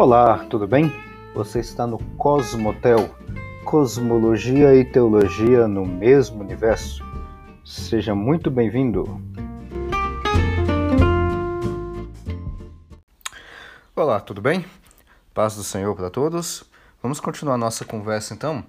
Olá, 0.00 0.46
tudo 0.48 0.64
bem? 0.64 0.92
Você 1.34 1.58
está 1.58 1.84
no 1.84 1.98
Cosmotel, 2.16 3.12
Cosmologia 3.64 4.72
e 4.72 4.84
Teologia 4.84 5.66
no 5.66 5.84
mesmo 5.84 6.40
universo. 6.40 7.04
Seja 7.64 8.14
muito 8.14 8.48
bem-vindo. 8.48 9.20
Olá, 13.96 14.20
tudo 14.20 14.40
bem? 14.40 14.64
Paz 15.34 15.56
do 15.56 15.64
Senhor 15.64 15.96
para 15.96 16.10
todos. 16.10 16.62
Vamos 17.02 17.18
continuar 17.18 17.58
nossa 17.58 17.84
conversa 17.84 18.32
então. 18.32 18.62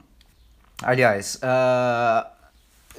Aliás, 0.82 1.36
uh, 1.44 2.39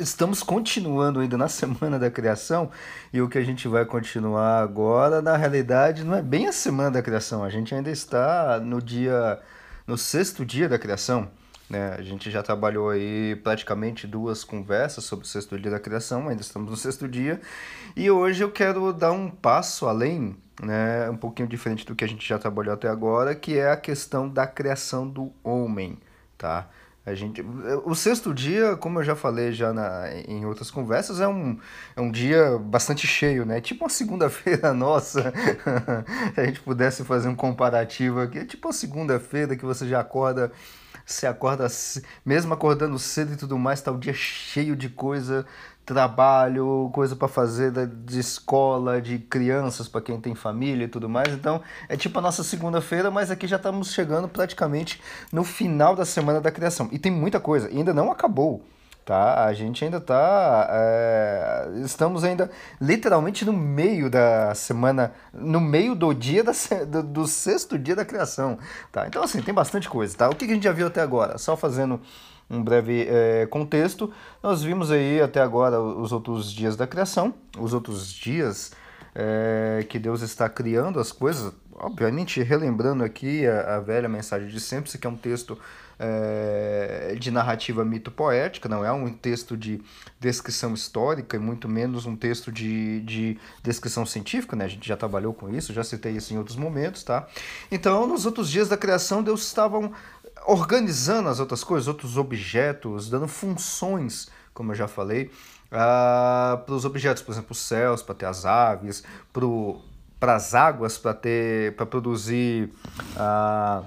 estamos 0.01 0.43
continuando 0.43 1.21
ainda 1.21 1.37
na 1.37 1.49
semana 1.49 1.99
da 1.99 2.11
criação 2.11 2.71
e 3.13 3.21
o 3.21 3.29
que 3.29 3.39
a 3.39 3.45
gente 3.45 3.69
vai 3.69 3.85
continuar 3.85 4.63
agora, 4.63 5.21
na 5.21 5.37
realidade, 5.37 6.05
não 6.05 6.15
é 6.15 6.23
bem 6.23 6.47
a 6.47 6.53
semana 6.53 6.91
da 6.91 7.03
criação, 7.03 7.45
a 7.45 7.51
gente 7.51 7.75
ainda 7.75 7.91
está 7.91 8.59
no 8.59 8.81
dia, 8.81 9.39
no 9.87 9.99
sexto 9.99 10.45
dia 10.45 10.69
da 10.69 10.79
criação. 10.79 11.31
Né? 11.69 11.95
A 11.97 12.03
gente 12.03 12.31
já 12.31 12.43
trabalhou 12.43 12.91
aí 12.91 13.37
praticamente 13.45 14.07
duas 14.07 14.43
conversas 14.43 15.05
sobre 15.05 15.25
o 15.25 15.29
sexto 15.29 15.57
dia 15.59 15.71
da 15.71 15.79
criação, 15.79 16.29
ainda 16.29 16.43
estamos 16.43 16.69
no 16.69 16.77
sexto 16.77 17.07
dia, 17.07 17.41
e 17.95 18.11
hoje 18.11 18.43
eu 18.43 18.51
quero 18.51 18.93
dar 18.93 19.13
um 19.13 19.31
passo 19.31 19.87
além, 19.87 20.37
né? 20.61 21.09
um 21.11 21.17
pouquinho 21.17 21.47
diferente 21.47 21.87
do 21.87 21.95
que 21.95 22.05
a 22.05 22.09
gente 22.09 22.27
já 22.27 22.39
trabalhou 22.39 22.75
até 22.75 22.89
agora, 22.89 23.35
que 23.35 23.57
é 23.57 23.71
a 23.71 23.77
questão 23.77 24.29
da 24.29 24.47
criação 24.47 25.07
do 25.07 25.33
homem. 25.45 25.99
Tá? 26.37 26.69
A 27.05 27.15
gente, 27.15 27.43
o 27.85 27.95
sexto 27.95 28.35
dia, 28.35 28.77
como 28.77 28.99
eu 28.99 29.05
já 29.05 29.17
falei 29.17 29.53
já 29.53 29.73
na, 29.73 30.13
em 30.29 30.45
outras 30.45 30.71
conversas, 30.71 31.19
é 31.19 31.27
um, 31.27 31.59
é 31.97 32.01
um 32.01 32.11
dia 32.11 32.59
bastante 32.59 33.07
cheio, 33.07 33.47
né? 33.47 33.59
Tipo 33.59 33.85
uma 33.85 33.91
segunda-feira 33.91 34.73
nossa, 34.75 35.33
se 36.35 36.41
a 36.41 36.45
gente 36.45 36.61
pudesse 36.61 37.03
fazer 37.05 37.29
um 37.29 37.35
comparativo 37.35 38.21
aqui, 38.21 38.41
é 38.41 38.45
tipo 38.45 38.69
uma 38.69 38.75
segunda-feira 38.75 39.57
que 39.57 39.65
você 39.65 39.89
já 39.89 40.01
acorda, 40.01 40.53
você 41.07 41.27
acorda, 41.27 41.67
mesmo 42.25 42.53
acordando 42.53 42.99
cedo 42.99 43.33
e 43.33 43.37
tudo 43.37 43.59
mais, 43.59 43.81
tá 43.81 43.91
o 43.91 43.99
dia 43.99 44.13
cheio 44.13 44.77
de 44.77 44.91
coisa, 44.91 45.47
trabalho, 45.91 46.89
coisa 46.93 47.17
para 47.17 47.27
fazer 47.27 47.73
de 47.85 48.21
escola, 48.21 49.03
de 49.03 49.19
crianças 49.19 49.89
para 49.89 50.01
quem 50.01 50.21
tem 50.21 50.37
família 50.37 50.85
e 50.85 50.89
tudo 50.89 51.09
mais. 51.09 51.35
Então, 51.35 51.61
é 51.89 51.97
tipo 51.97 52.17
a 52.21 52.23
nossa 52.23 52.45
segunda-feira, 52.45 53.11
mas 53.11 53.29
aqui 53.29 53.45
já 53.49 53.57
estamos 53.57 53.93
chegando 53.93 54.29
praticamente 54.29 55.03
no 55.33 55.43
final 55.43 55.97
da 55.97 56.05
semana 56.05 56.41
da 56.41 56.53
criação. 56.53 56.89
E 56.93 56.99
tem 56.99 57.11
muita 57.11 57.41
coisa, 57.41 57.69
e 57.73 57.79
ainda 57.79 57.93
não 57.93 58.09
acabou. 58.09 58.63
Tá? 59.05 59.47
A 59.47 59.53
gente 59.53 59.85
ainda 59.85 59.97
está. 59.97 60.69
É... 60.71 61.71
Estamos 61.85 62.23
ainda 62.23 62.49
literalmente 62.81 63.45
no 63.45 63.53
meio 63.53 64.09
da 64.09 64.55
semana, 64.55 65.13
no 65.35 65.61
meio 65.61 65.97
do 65.97 66.15
dia 66.15 66.45
da, 66.45 66.53
do, 66.87 67.03
do 67.03 67.27
sexto 67.27 67.77
dia 67.77 67.97
da 67.97 68.05
criação. 68.05 68.59
Tá? 68.93 69.09
Então, 69.09 69.25
assim, 69.25 69.43
tem 69.43 69.53
bastante 69.53 69.89
coisa. 69.89 70.17
Tá? 70.17 70.29
O 70.29 70.37
que 70.37 70.45
a 70.45 70.49
gente 70.49 70.63
já 70.63 70.71
viu 70.71 70.87
até 70.87 71.01
agora? 71.01 71.37
Só 71.37 71.57
fazendo 71.57 72.01
um 72.51 72.63
breve 72.63 73.07
é, 73.09 73.47
contexto, 73.47 74.13
nós 74.43 74.63
vimos 74.63 74.91
aí 74.91 75.21
até 75.21 75.41
agora 75.41 75.81
os 75.81 76.11
outros 76.11 76.53
dias 76.53 76.77
da 76.77 76.87
criação, 76.87 77.33
os 77.57 77.73
outros 77.73 78.13
dias 78.13 78.73
é, 79.15 79.87
que 79.89 79.99
Deus 79.99 80.21
está 80.23 80.49
criando 80.49 80.99
as 80.99 81.13
coisas, 81.13 81.53
obviamente 81.73 82.43
relembrando 82.43 83.05
aqui 83.05 83.47
a, 83.47 83.77
a 83.77 83.81
velha 83.81 84.09
mensagem 84.09 84.49
de 84.49 84.61
sempre, 84.61 84.91
aqui 84.93 85.07
é 85.07 85.11
um 85.11 85.17
texto 85.17 85.57
é, 86.03 87.15
de 87.19 87.31
narrativa 87.31 87.85
mito-poética, 87.85 88.71
não 88.71 88.83
é 88.83 88.91
um 88.91 89.13
texto 89.13 89.55
de 89.55 89.83
descrição 90.19 90.73
histórica 90.73 91.37
e 91.37 91.39
muito 91.39 91.69
menos 91.69 92.07
um 92.07 92.17
texto 92.17 92.51
de, 92.51 93.03
de 93.03 93.39
descrição 93.63 94.07
científica, 94.07 94.57
né? 94.57 94.65
A 94.65 94.69
gente 94.69 94.89
já 94.89 94.97
trabalhou 94.97 95.35
com 95.35 95.51
isso, 95.51 95.75
já 95.75 95.85
citei 95.85 96.13
isso 96.13 96.33
em 96.33 96.39
outros 96.39 96.57
momentos, 96.57 97.05
tá? 97.05 97.29
Então, 97.71 98.07
nos 98.07 98.25
outros 98.25 98.51
dias 98.51 98.67
da 98.67 98.79
criação, 98.79 99.23
Deus 99.23 99.43
estava 99.43 99.91
organizando 100.51 101.29
as 101.29 101.39
outras 101.39 101.63
coisas, 101.63 101.87
outros 101.87 102.17
objetos, 102.17 103.09
dando 103.09 103.29
funções, 103.29 104.29
como 104.53 104.73
eu 104.73 104.75
já 104.75 104.89
falei, 104.89 105.27
uh, 105.27 105.31
ah, 105.71 106.63
para 106.67 106.75
os 106.75 106.85
objetos, 106.85 107.23
por 107.23 107.31
exemplo, 107.31 107.53
os 107.53 107.59
céus, 107.59 108.03
para 108.03 108.17
ter 108.17 108.27
as 108.27 108.45
aves, 108.45 109.05
para 110.19 110.35
as 110.35 110.53
águas, 110.53 110.99
para 110.99 111.15
ter 111.15 111.77
para 111.77 111.87
produzir 111.87 112.73
uh, 113.15 113.85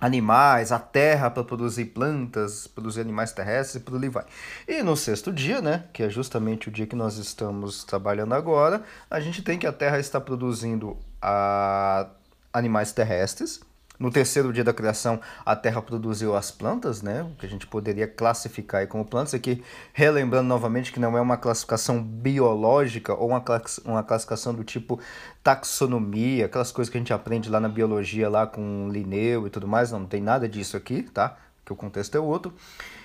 animais, 0.00 0.70
a 0.70 0.78
terra 0.78 1.28
para 1.28 1.42
produzir 1.42 1.86
plantas, 1.86 2.68
produzir 2.68 3.00
animais 3.00 3.32
terrestres 3.32 3.82
e 3.82 3.84
por 3.84 3.96
ali 3.96 4.08
vai. 4.08 4.24
E 4.68 4.84
no 4.84 4.96
sexto 4.96 5.32
dia, 5.32 5.60
né, 5.60 5.84
que 5.92 6.04
é 6.04 6.08
justamente 6.08 6.68
o 6.68 6.70
dia 6.70 6.86
que 6.86 6.94
nós 6.94 7.16
estamos 7.16 7.82
trabalhando 7.82 8.34
agora, 8.34 8.84
a 9.10 9.18
gente 9.18 9.42
tem 9.42 9.58
que 9.58 9.66
a 9.66 9.72
terra 9.72 9.98
está 9.98 10.20
produzindo 10.20 10.90
uh, 10.90 12.08
animais 12.52 12.92
terrestres, 12.92 13.60
no 13.98 14.10
terceiro 14.10 14.52
dia 14.52 14.64
da 14.64 14.72
criação, 14.72 15.20
a 15.44 15.54
terra 15.54 15.80
produziu 15.80 16.34
as 16.34 16.50
plantas, 16.50 17.02
né? 17.02 17.24
Que 17.38 17.46
a 17.46 17.48
gente 17.48 17.66
poderia 17.66 18.08
classificar 18.08 18.86
como 18.88 19.04
plantas. 19.04 19.34
Aqui, 19.34 19.62
relembrando 19.92 20.48
novamente 20.48 20.92
que 20.92 20.98
não 20.98 21.16
é 21.16 21.20
uma 21.20 21.36
classificação 21.36 22.02
biológica 22.02 23.14
ou 23.14 23.28
uma, 23.28 23.44
uma 23.84 24.02
classificação 24.02 24.54
do 24.54 24.64
tipo 24.64 24.98
taxonomia, 25.42 26.46
aquelas 26.46 26.72
coisas 26.72 26.90
que 26.90 26.98
a 26.98 27.00
gente 27.00 27.12
aprende 27.12 27.48
lá 27.48 27.60
na 27.60 27.68
biologia, 27.68 28.28
lá 28.28 28.46
com 28.46 28.88
Linneu 28.90 29.46
e 29.46 29.50
tudo 29.50 29.68
mais. 29.68 29.92
Não, 29.92 30.00
não 30.00 30.06
tem 30.06 30.20
nada 30.20 30.48
disso 30.48 30.76
aqui, 30.76 31.02
tá? 31.02 31.36
Que 31.64 31.72
o 31.72 31.76
contexto 31.76 32.16
é 32.16 32.20
outro. 32.20 32.52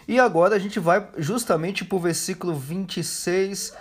E 0.08 0.19
agora 0.19 0.56
a 0.56 0.59
gente 0.59 0.80
vai 0.80 1.06
justamente 1.18 1.84
para 1.86 1.96
o 1.96 2.00
versículo 2.00 2.56
26. 2.56 3.74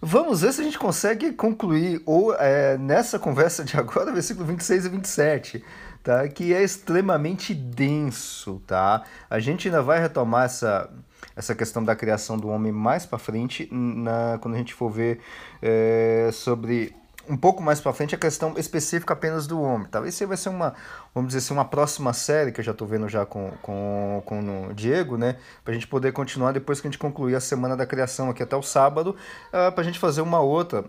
Vamos 0.00 0.42
ver 0.42 0.52
se 0.52 0.60
a 0.60 0.64
gente 0.64 0.78
consegue 0.78 1.32
concluir 1.32 2.00
ou 2.06 2.34
é, 2.34 2.78
nessa 2.78 3.18
conversa 3.18 3.64
de 3.64 3.76
agora, 3.76 4.12
versículo 4.12 4.46
26 4.46 4.86
e 4.86 4.88
27 4.88 5.64
tá? 6.04 6.28
Que 6.28 6.54
é 6.54 6.62
extremamente 6.62 7.54
denso, 7.54 8.62
tá? 8.66 9.02
A 9.28 9.40
gente 9.40 9.66
ainda 9.66 9.82
vai 9.82 9.98
retomar 9.98 10.44
essa 10.44 10.88
essa 11.34 11.54
questão 11.54 11.82
da 11.82 11.96
criação 11.96 12.38
do 12.38 12.48
homem 12.48 12.70
mais 12.70 13.04
para 13.04 13.18
frente, 13.18 13.68
na, 13.72 14.38
quando 14.40 14.54
a 14.54 14.58
gente 14.58 14.72
for 14.72 14.88
ver 14.88 15.18
é, 15.60 16.30
sobre 16.32 16.94
um 17.28 17.36
pouco 17.36 17.62
mais 17.62 17.80
para 17.80 17.92
frente 17.92 18.14
a 18.14 18.18
questão 18.18 18.54
específica 18.56 19.14
apenas 19.14 19.46
do 19.46 19.60
homem. 19.60 19.88
Talvez 19.90 20.14
isso 20.14 20.26
vai 20.28 20.36
ser 20.36 20.50
uma, 20.50 20.74
vamos 21.14 21.28
dizer 21.28 21.38
assim, 21.38 21.54
uma 21.54 21.64
próxima 21.64 22.12
série 22.12 22.52
que 22.52 22.60
eu 22.60 22.64
já 22.64 22.72
estou 22.72 22.86
vendo 22.86 23.08
já 23.08 23.24
com, 23.24 23.50
com, 23.62 24.22
com 24.24 24.68
o 24.68 24.74
Diego, 24.74 25.16
né? 25.16 25.38
Para 25.64 25.72
a 25.72 25.74
gente 25.74 25.88
poder 25.88 26.12
continuar 26.12 26.52
depois 26.52 26.80
que 26.80 26.86
a 26.86 26.90
gente 26.90 26.98
concluir 26.98 27.34
a 27.34 27.40
semana 27.40 27.76
da 27.76 27.86
criação 27.86 28.30
aqui 28.30 28.42
até 28.42 28.54
o 28.54 28.62
sábado, 28.62 29.10
uh, 29.52 29.56
ah, 29.56 29.72
para 29.72 29.80
a 29.80 29.84
gente 29.84 29.98
fazer 29.98 30.20
uma 30.20 30.40
outra, 30.40 30.84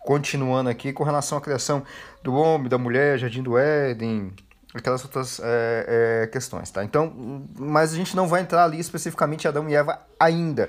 continuando 0.00 0.68
aqui 0.68 0.92
com 0.92 1.04
relação 1.04 1.38
à 1.38 1.40
criação 1.40 1.82
do 2.22 2.34
homem, 2.34 2.68
da 2.68 2.78
mulher, 2.78 3.18
Jardim 3.18 3.42
do 3.42 3.56
Éden, 3.56 4.32
aquelas 4.78 5.02
outras 5.04 5.40
é, 5.42 6.22
é, 6.22 6.26
questões, 6.28 6.70
tá? 6.70 6.84
Então, 6.84 7.44
mas 7.58 7.92
a 7.92 7.96
gente 7.96 8.14
não 8.14 8.26
vai 8.26 8.40
entrar 8.40 8.64
ali 8.64 8.78
especificamente 8.78 9.46
Adão 9.46 9.68
e 9.68 9.74
Eva 9.74 10.00
ainda. 10.18 10.68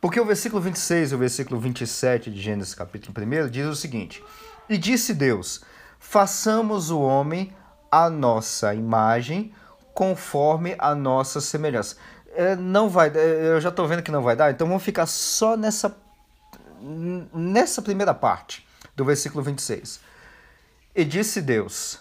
Porque 0.00 0.20
o 0.20 0.24
versículo 0.24 0.62
26 0.62 1.12
e 1.12 1.14
o 1.14 1.18
versículo 1.18 1.60
27 1.60 2.30
de 2.30 2.40
Gênesis 2.40 2.74
capítulo 2.74 3.14
1 3.16 3.48
diz 3.48 3.66
o 3.66 3.74
seguinte: 3.74 4.22
E 4.68 4.78
disse 4.78 5.12
Deus: 5.12 5.62
Façamos 5.98 6.90
o 6.90 7.00
homem 7.00 7.52
a 7.90 8.08
nossa 8.08 8.74
imagem, 8.74 9.52
conforme 9.94 10.76
a 10.78 10.94
nossa 10.94 11.40
semelhança. 11.40 11.96
É, 12.34 12.54
não 12.54 12.88
vai, 12.88 13.08
é, 13.08 13.48
eu 13.48 13.60
já 13.60 13.70
estou 13.70 13.88
vendo 13.88 14.02
que 14.02 14.12
não 14.12 14.22
vai 14.22 14.36
dar, 14.36 14.50
então 14.50 14.66
vamos 14.66 14.82
ficar 14.82 15.06
só 15.06 15.56
nessa 15.56 15.96
nessa 17.34 17.82
primeira 17.82 18.14
parte 18.14 18.64
do 18.94 19.04
versículo 19.04 19.42
26. 19.42 20.00
E 20.94 21.04
disse 21.04 21.40
Deus: 21.40 22.00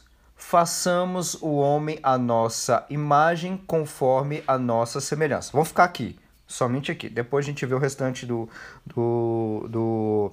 façamos 0.49 1.33
o 1.41 1.57
homem 1.57 1.99
a 2.01 2.17
nossa 2.17 2.85
imagem 2.89 3.57
conforme 3.67 4.41
a 4.47 4.57
nossa 4.57 5.01
semelhança. 5.01 5.51
Vamos 5.51 5.67
ficar 5.67 5.83
aqui, 5.83 6.17
somente 6.47 6.89
aqui. 6.89 7.09
Depois 7.09 7.45
a 7.45 7.49
gente 7.49 7.65
vê 7.65 7.75
o 7.75 7.77
restante 7.77 8.25
do, 8.25 8.47
do, 8.85 9.67
do, 9.69 10.31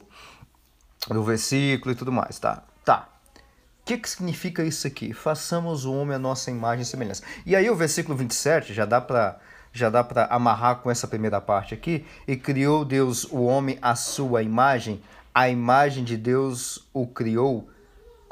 do 1.09 1.25
versículo 1.25 1.91
e 1.91 1.97
tudo 1.97 2.13
mais, 2.13 2.39
tá? 2.39 2.63
Tá. 2.85 3.09
O 3.35 3.41
que, 3.85 3.99
que 3.99 4.09
significa 4.09 4.63
isso 4.63 4.87
aqui? 4.87 5.13
Façamos 5.13 5.85
o 5.85 5.93
homem 5.93 6.15
a 6.15 6.19
nossa 6.19 6.49
imagem 6.49 6.83
e 6.83 6.87
semelhança. 6.87 7.25
E 7.45 7.57
aí 7.57 7.69
o 7.69 7.75
versículo 7.75 8.17
27 8.17 8.73
já 8.73 8.85
dá 8.85 9.01
para 9.01 9.41
já 9.73 9.91
dá 9.91 10.05
para 10.05 10.27
amarrar 10.27 10.77
com 10.77 10.93
essa 10.93 11.09
primeira 11.09 11.41
parte 11.41 11.75
aqui. 11.75 12.07
E 12.29 12.37
criou 12.37 12.85
Deus 12.85 13.25
o 13.25 13.43
homem 13.43 13.81
à 13.83 13.97
sua 13.97 14.45
imagem, 14.45 15.03
a 15.35 15.49
imagem 15.49 16.05
de 16.05 16.17
Deus 16.17 16.89
o 16.95 17.05
criou 17.05 17.69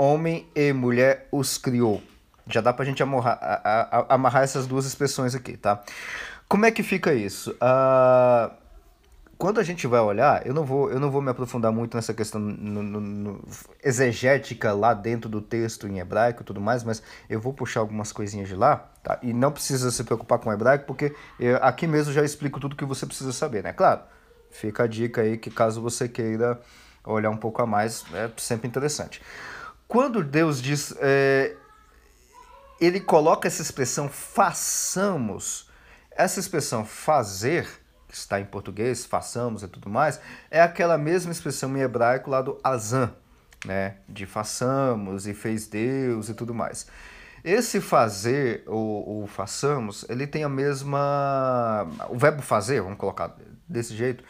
homem 0.03 0.49
e 0.55 0.73
mulher 0.73 1.29
os 1.31 1.57
criou. 1.57 2.03
Já 2.49 2.61
dá 2.61 2.73
pra 2.73 2.85
gente 2.85 3.03
amarrar, 3.03 3.39
a, 3.41 3.99
a, 3.99 4.15
amarrar 4.15 4.43
essas 4.43 4.67
duas 4.67 4.85
expressões 4.85 5.35
aqui, 5.35 5.57
tá? 5.57 5.81
Como 6.49 6.67
é 6.67 6.73
que 6.73 6.83
fica 6.83 7.15
isso? 7.15 7.53
Uh, 7.53 8.53
quando 9.39 9.61
a 9.61 9.63
gente 9.63 9.87
vai 9.87 10.01
olhar, 10.01 10.45
eu 10.47 10.53
não 10.53 10.65
vou, 10.65 10.91
eu 10.91 10.99
não 10.99 11.11
vou 11.11 11.23
me 11.23 11.31
aprofundar 11.31 11.73
muito 11.73 11.97
nessa 11.97 12.13
questão 12.13 12.41
no, 12.41 12.83
no, 12.83 13.01
no, 13.01 13.45
exegética 13.83 14.73
lá 14.73 14.93
dentro 14.93 15.31
do 15.31 15.41
texto 15.41 15.87
em 15.87 16.01
hebraico 16.01 16.43
e 16.43 16.45
tudo 16.45 16.61
mais, 16.61 16.83
mas 16.83 17.01
eu 17.31 17.41
vou 17.41 17.53
puxar 17.53 17.81
algumas 17.81 18.13
coisinhas 18.13 18.49
de 18.49 18.57
lá, 18.57 18.77
tá? 19.03 19.19
E 19.23 19.33
não 19.33 19.53
precisa 19.53 19.91
se 19.91 20.03
preocupar 20.03 20.39
com 20.41 20.51
o 20.51 20.53
hebraico, 20.53 20.85
porque 20.85 21.15
eu, 21.39 21.57
aqui 21.63 21.87
mesmo 21.87 22.13
já 22.13 22.25
explico 22.25 22.59
tudo 22.59 22.77
que 22.77 22.85
você 22.85 23.07
precisa 23.07 23.33
saber, 23.33 23.63
né? 23.63 23.73
Claro, 23.73 24.03
fica 24.51 24.83
a 24.83 24.87
dica 24.87 25.23
aí 25.23 25.39
que 25.39 25.51
caso 25.51 25.81
você 25.81 26.09
queira 26.09 26.61
olhar 27.05 27.31
um 27.31 27.37
pouco 27.37 27.63
a 27.63 27.67
mais, 27.67 28.05
é 28.13 28.31
sempre 28.37 28.69
interessante. 28.69 29.23
Quando 29.93 30.25
Deus 30.25 30.62
diz. 30.62 30.94
É, 31.00 31.55
ele 32.81 32.99
coloca 32.99 33.47
essa 33.47 33.61
expressão 33.61 34.09
façamos. 34.09 35.69
Essa 36.11 36.41
expressão 36.41 36.83
fazer, 36.83 37.69
que 38.09 38.15
está 38.15 38.41
em 38.41 38.47
português, 38.47 39.05
façamos 39.05 39.62
e 39.62 39.69
tudo 39.69 39.91
mais, 39.91 40.19
é 40.50 40.62
aquela 40.62 40.97
mesma 40.97 41.31
expressão 41.31 41.77
em 41.77 41.83
hebraico 41.83 42.31
lá 42.31 42.41
do 42.41 42.59
azan, 42.65 43.12
né? 43.67 43.97
De 44.09 44.25
façamos 44.25 45.27
e 45.27 45.35
fez 45.35 45.67
Deus 45.67 46.31
e 46.31 46.35
tudo 46.35 46.55
mais. 46.55 46.87
Esse 47.44 47.79
fazer 47.79 48.62
ou, 48.67 49.06
ou 49.06 49.27
façamos, 49.27 50.06
ele 50.09 50.27
tem 50.27 50.43
a 50.43 50.49
mesma. 50.49 51.87
O 52.09 52.17
verbo 52.17 52.41
fazer, 52.41 52.81
vamos 52.81 52.97
colocar 52.97 53.37
desse 53.69 53.94
jeito, 53.94 54.25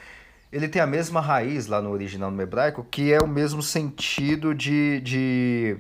ele 0.53 0.69
tem 0.69 0.83
a 0.83 0.87
mesma 0.87 1.21
raiz 1.21 1.67
lá 1.67 1.81
no 1.81 1.91
original 1.91 2.31
no 2.31 2.43
hebraico, 2.43 2.85
que 2.85 3.11
é 3.11 3.19
o 3.19 3.27
mesmo 3.27 3.63
sentido 3.63 4.55
de. 4.55 5.01
de, 5.01 5.77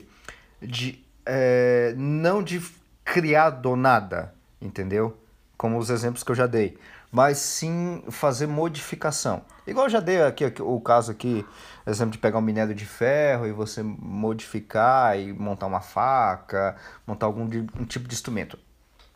de 0.60 1.04
é, 1.26 1.94
não 1.96 2.42
de 2.42 2.60
criar 3.04 3.50
do 3.50 3.76
nada, 3.76 4.34
entendeu? 4.60 5.16
Como 5.58 5.78
os 5.78 5.90
exemplos 5.90 6.24
que 6.24 6.30
eu 6.30 6.34
já 6.34 6.46
dei, 6.46 6.78
mas 7.10 7.36
sim 7.38 8.02
fazer 8.08 8.46
modificação. 8.46 9.42
Igual 9.66 9.86
eu 9.86 9.90
já 9.90 10.00
dei 10.00 10.22
aqui, 10.22 10.44
aqui 10.44 10.62
o 10.62 10.80
caso 10.80 11.12
aqui, 11.12 11.46
exemplo 11.86 12.12
de 12.12 12.18
pegar 12.18 12.38
um 12.38 12.42
minério 12.42 12.74
de 12.74 12.86
ferro 12.86 13.46
e 13.46 13.52
você 13.52 13.82
modificar 13.82 15.18
e 15.18 15.32
montar 15.32 15.66
uma 15.66 15.82
faca, 15.82 16.76
montar 17.06 17.26
algum 17.26 17.42
um 17.78 17.84
tipo 17.84 18.08
de 18.08 18.14
instrumento. 18.14 18.58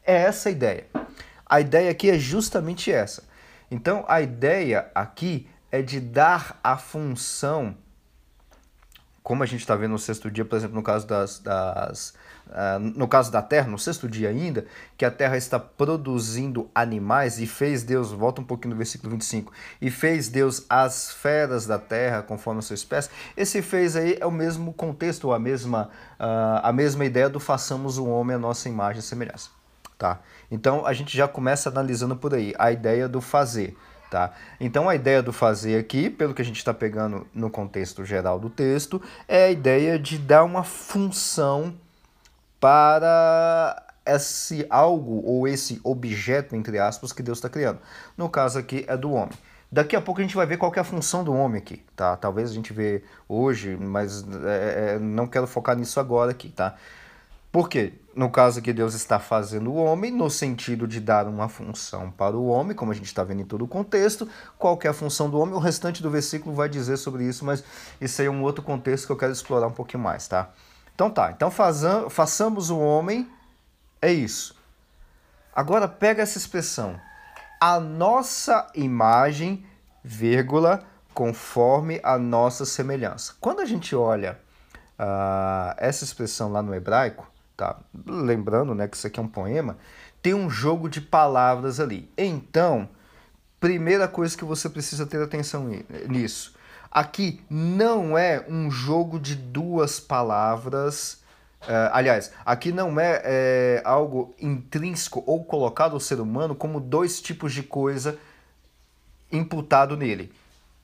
É 0.04 0.14
essa 0.14 0.50
a 0.50 0.52
ideia. 0.52 0.86
A 1.44 1.60
ideia 1.60 1.90
aqui 1.90 2.10
é 2.10 2.18
justamente 2.18 2.92
essa. 2.92 3.24
Então 3.70 4.04
a 4.08 4.20
ideia 4.20 4.90
aqui 4.94 5.48
é 5.70 5.82
de 5.82 6.00
dar 6.00 6.58
a 6.62 6.76
função, 6.76 7.76
como 9.22 9.42
a 9.42 9.46
gente 9.46 9.60
está 9.60 9.74
vendo 9.74 9.92
no 9.92 9.98
sexto 9.98 10.30
dia, 10.30 10.44
por 10.44 10.56
exemplo, 10.56 10.76
no 10.76 10.82
caso 10.82 11.06
das, 11.06 11.38
das 11.38 12.14
Uh, 12.46 12.78
no 12.78 13.08
caso 13.08 13.32
da 13.32 13.42
terra, 13.42 13.66
no 13.66 13.76
sexto 13.76 14.08
dia 14.08 14.28
ainda, 14.28 14.66
que 14.96 15.04
a 15.04 15.10
terra 15.10 15.36
está 15.36 15.58
produzindo 15.58 16.70
animais 16.72 17.40
e 17.40 17.46
fez 17.46 17.82
Deus, 17.82 18.12
volta 18.12 18.40
um 18.40 18.44
pouquinho 18.44 18.70
no 18.70 18.76
versículo 18.76 19.10
25, 19.10 19.52
e 19.82 19.90
fez 19.90 20.28
Deus 20.28 20.64
as 20.70 21.10
feras 21.12 21.66
da 21.66 21.76
terra 21.76 22.22
conforme 22.22 22.60
a 22.60 22.62
sua 22.62 22.74
espécie. 22.74 23.10
Esse 23.36 23.60
fez 23.62 23.96
aí 23.96 24.16
é 24.20 24.26
o 24.26 24.30
mesmo 24.30 24.72
contexto, 24.72 25.32
a 25.32 25.40
mesma, 25.40 25.90
uh, 26.20 26.60
a 26.62 26.72
mesma 26.72 27.04
ideia 27.04 27.28
do 27.28 27.40
façamos 27.40 27.98
o 27.98 28.06
homem 28.06 28.36
a 28.36 28.38
nossa 28.38 28.68
imagem 28.68 29.00
e 29.00 29.02
semelhança. 29.02 29.55
Tá? 29.98 30.20
Então 30.50 30.84
a 30.84 30.92
gente 30.92 31.16
já 31.16 31.26
começa 31.26 31.68
analisando 31.68 32.16
por 32.16 32.34
aí 32.34 32.54
a 32.58 32.70
ideia 32.70 33.08
do 33.08 33.20
fazer. 33.20 33.76
Tá? 34.10 34.32
Então 34.60 34.88
a 34.88 34.94
ideia 34.94 35.22
do 35.22 35.32
fazer 35.32 35.78
aqui, 35.78 36.08
pelo 36.08 36.32
que 36.34 36.42
a 36.42 36.44
gente 36.44 36.58
está 36.58 36.72
pegando 36.72 37.26
no 37.34 37.50
contexto 37.50 38.04
geral 38.04 38.38
do 38.38 38.48
texto, 38.48 39.02
é 39.26 39.44
a 39.44 39.50
ideia 39.50 39.98
de 39.98 40.18
dar 40.18 40.44
uma 40.44 40.62
função 40.62 41.74
para 42.60 43.82
esse 44.06 44.64
algo 44.70 45.22
ou 45.24 45.48
esse 45.48 45.80
objeto, 45.82 46.54
entre 46.54 46.78
aspas, 46.78 47.12
que 47.12 47.22
Deus 47.22 47.38
está 47.38 47.48
criando. 47.48 47.80
No 48.16 48.28
caso 48.28 48.58
aqui 48.58 48.84
é 48.86 48.96
do 48.96 49.12
homem. 49.12 49.36
Daqui 49.70 49.96
a 49.96 50.00
pouco 50.00 50.20
a 50.20 50.22
gente 50.22 50.36
vai 50.36 50.46
ver 50.46 50.56
qual 50.56 50.72
é 50.74 50.78
a 50.78 50.84
função 50.84 51.24
do 51.24 51.34
homem 51.34 51.58
aqui, 51.58 51.82
tá? 51.96 52.16
Talvez 52.16 52.50
a 52.50 52.54
gente 52.54 52.72
vê 52.72 53.02
hoje, 53.28 53.76
mas 53.76 54.24
é, 54.44 54.94
é, 54.94 54.98
não 54.98 55.26
quero 55.26 55.46
focar 55.46 55.76
nisso 55.76 55.98
agora 55.98 56.30
aqui, 56.30 56.48
tá? 56.50 56.76
Por 57.50 57.68
quê? 57.68 57.92
No 58.16 58.30
caso 58.30 58.60
aqui, 58.60 58.72
Deus 58.72 58.94
está 58.94 59.18
fazendo 59.18 59.70
o 59.70 59.76
homem 59.76 60.10
no 60.10 60.30
sentido 60.30 60.88
de 60.88 61.00
dar 61.00 61.28
uma 61.28 61.50
função 61.50 62.10
para 62.10 62.34
o 62.34 62.46
homem, 62.46 62.74
como 62.74 62.90
a 62.90 62.94
gente 62.94 63.04
está 63.04 63.22
vendo 63.22 63.42
em 63.42 63.44
todo 63.44 63.62
o 63.62 63.68
contexto. 63.68 64.26
Qual 64.58 64.78
é 64.82 64.88
a 64.88 64.94
função 64.94 65.28
do 65.28 65.38
homem? 65.38 65.54
O 65.54 65.58
restante 65.58 66.02
do 66.02 66.08
versículo 66.10 66.54
vai 66.54 66.66
dizer 66.66 66.96
sobre 66.96 67.24
isso, 67.24 67.44
mas 67.44 67.62
isso 68.00 68.22
aí 68.22 68.26
é 68.26 68.30
um 68.30 68.42
outro 68.42 68.64
contexto 68.64 69.04
que 69.04 69.12
eu 69.12 69.18
quero 69.18 69.32
explorar 69.32 69.66
um 69.66 69.72
pouquinho 69.72 70.02
mais, 70.02 70.26
tá? 70.26 70.48
Então 70.94 71.10
tá, 71.10 71.30
então 71.30 71.50
façamos 72.08 72.70
o 72.70 72.78
homem, 72.78 73.30
é 74.00 74.10
isso. 74.10 74.56
Agora 75.54 75.86
pega 75.86 76.22
essa 76.22 76.38
expressão, 76.38 76.98
a 77.60 77.78
nossa 77.78 78.66
imagem, 78.74 79.62
vírgula, 80.02 80.84
conforme 81.12 82.00
a 82.02 82.16
nossa 82.16 82.64
semelhança. 82.64 83.34
Quando 83.38 83.60
a 83.60 83.66
gente 83.66 83.94
olha 83.94 84.40
uh, 84.98 85.74
essa 85.76 86.02
expressão 86.02 86.50
lá 86.50 86.62
no 86.62 86.74
hebraico, 86.74 87.35
tá? 87.56 87.78
Lembrando, 88.06 88.74
né, 88.74 88.88
que 88.88 88.96
isso 88.96 89.06
aqui 89.06 89.18
é 89.18 89.22
um 89.22 89.28
poema, 89.28 89.76
tem 90.20 90.34
um 90.34 90.50
jogo 90.50 90.88
de 90.88 91.00
palavras 91.00 91.80
ali. 91.80 92.10
Então, 92.16 92.88
primeira 93.60 94.06
coisa 94.06 94.36
que 94.36 94.44
você 94.44 94.68
precisa 94.68 95.06
ter 95.06 95.22
atenção 95.22 95.68
nisso 96.08 96.56
Aqui 96.96 97.40
não 97.50 98.16
é 98.16 98.42
um 98.48 98.70
jogo 98.70 99.20
de 99.20 99.34
duas 99.34 100.00
palavras. 100.00 101.20
Uh, 101.62 101.92
aliás, 101.92 102.32
aqui 102.42 102.72
não 102.72 102.98
é, 102.98 103.20
é, 103.22 103.82
algo 103.84 104.34
intrínseco 104.40 105.22
ou 105.26 105.44
colocado 105.44 105.92
ao 105.92 106.00
ser 106.00 106.20
humano 106.20 106.54
como 106.54 106.80
dois 106.80 107.20
tipos 107.20 107.52
de 107.52 107.62
coisa 107.62 108.18
imputado 109.30 109.94
nele: 109.94 110.32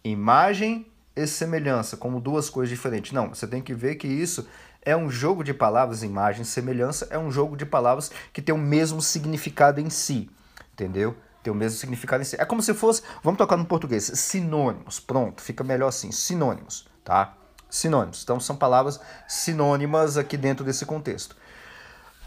imagem 0.04 0.86
e 1.16 1.26
semelhança, 1.26 1.96
como 1.96 2.20
duas 2.20 2.50
coisas 2.50 2.68
diferentes. 2.68 3.12
Não, 3.12 3.30
você 3.30 3.46
tem 3.46 3.62
que 3.62 3.72
ver 3.72 3.94
que 3.94 4.06
isso 4.06 4.46
é 4.84 4.96
um 4.96 5.08
jogo 5.08 5.44
de 5.44 5.54
palavras, 5.54 6.02
imagem 6.02 6.44
semelhança, 6.44 7.06
é 7.10 7.18
um 7.18 7.30
jogo 7.30 7.56
de 7.56 7.64
palavras 7.64 8.10
que 8.32 8.42
tem 8.42 8.54
o 8.54 8.58
mesmo 8.58 9.00
significado 9.00 9.80
em 9.80 9.88
si, 9.90 10.28
entendeu? 10.72 11.16
tem 11.42 11.52
o 11.52 11.56
mesmo 11.56 11.78
significado 11.78 12.22
em 12.22 12.24
si. 12.24 12.36
É 12.38 12.44
como 12.44 12.62
se 12.62 12.72
fosse, 12.72 13.02
vamos 13.22 13.38
tocar 13.38 13.56
no 13.56 13.64
português, 13.64 14.04
sinônimos. 14.14 15.00
Pronto, 15.00 15.42
fica 15.42 15.64
melhor 15.64 15.88
assim, 15.88 16.12
sinônimos, 16.12 16.86
tá? 17.04 17.34
Sinônimos. 17.68 18.22
Então 18.22 18.38
são 18.38 18.54
palavras 18.54 19.00
sinônimas 19.26 20.16
aqui 20.16 20.36
dentro 20.36 20.64
desse 20.64 20.86
contexto. 20.86 21.36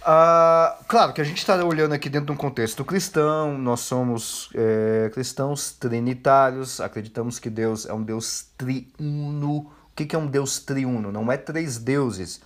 Uh, 0.02 0.84
claro 0.88 1.14
que 1.14 1.22
a 1.22 1.24
gente 1.24 1.40
está 1.40 1.56
olhando 1.64 1.94
aqui 1.94 2.10
dentro 2.10 2.28
de 2.28 2.32
um 2.32 2.36
contexto 2.36 2.86
cristão, 2.86 3.58
nós 3.58 3.80
somos 3.80 4.52
é, 4.54 5.10
cristãos 5.12 5.72
trinitários, 5.72 6.80
acreditamos 6.80 7.40
que 7.40 7.50
Deus 7.50 7.88
é 7.88 7.94
um 7.94 8.04
Deus 8.04 8.46
triuno. 8.56 9.72
O 9.96 10.04
que, 10.06 10.14
é 10.14 10.20
um 10.20 10.28
Deus 10.28 10.60
triuno? 10.60 11.10
Não 11.10 11.32
é 11.32 11.38
três 11.38 11.78
deuses, 11.78 12.42